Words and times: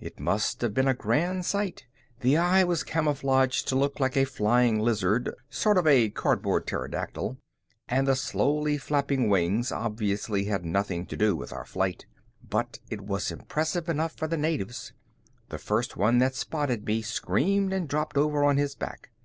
It 0.00 0.18
must 0.18 0.62
have 0.62 0.74
been 0.74 0.88
a 0.88 0.94
grand 0.94 1.44
sight. 1.44 1.86
The 2.22 2.36
eye 2.36 2.64
was 2.64 2.82
camouflaged 2.82 3.68
to 3.68 3.76
look 3.76 4.00
like 4.00 4.16
a 4.16 4.24
flying 4.24 4.80
lizard, 4.80 5.32
sort 5.48 5.78
of 5.78 5.86
a 5.86 6.10
cardboard 6.10 6.66
pterodactyl, 6.66 7.38
and 7.88 8.08
the 8.08 8.16
slowly 8.16 8.78
flapping 8.78 9.28
wings 9.28 9.70
obviously 9.70 10.46
had 10.46 10.64
nothing 10.64 11.06
to 11.06 11.16
do 11.16 11.36
with 11.36 11.52
our 11.52 11.64
flight. 11.64 12.06
But 12.42 12.80
it 12.90 13.02
was 13.02 13.30
impressive 13.30 13.88
enough 13.88 14.16
for 14.16 14.26
the 14.26 14.36
natives. 14.36 14.92
The 15.50 15.58
first 15.58 15.96
one 15.96 16.18
that 16.18 16.34
spotted 16.34 16.84
me 16.84 17.00
screamed 17.00 17.72
and 17.72 17.86
dropped 17.88 18.16
over 18.16 18.42
on 18.42 18.56
his 18.56 18.74
back. 18.74 19.10